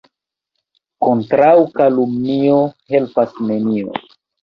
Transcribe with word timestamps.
Kontraŭ 1.09 1.53
kalumnio 1.77 2.59
helpas 2.97 3.41
nenio. 3.53 3.99